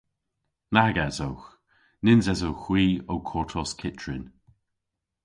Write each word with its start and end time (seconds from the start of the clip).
Nag 0.73 0.95
esowgh. 1.05 1.47
Nyns 2.03 2.27
esowgh 2.33 2.63
hwi 2.65 2.85
ow 3.11 3.21
kortos 3.29 3.71
kyttrin. 3.79 4.23